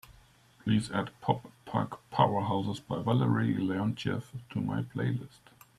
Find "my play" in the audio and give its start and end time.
4.59-5.09